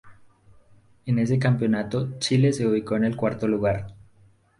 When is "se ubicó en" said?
2.53-3.15